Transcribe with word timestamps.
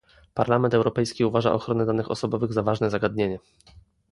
Parlament 0.35 0.73
Europejski 0.73 1.25
uważa 1.25 1.53
ochronę 1.53 1.85
danych 1.85 2.11
osobowych 2.11 2.53
za 2.53 2.63
ważne 2.63 2.89
zagadnienie 2.89 3.39